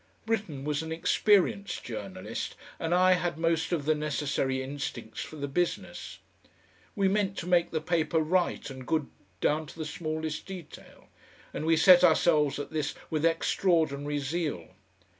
[0.25, 5.47] Britten was an experienced journalist, and I had most of the necessary instincts for the
[5.47, 6.17] business.
[6.95, 9.11] We meant to make the paper right and good
[9.41, 11.07] down to the smallest detail,
[11.53, 14.69] and we set ourselves at this with extraordinary zeal.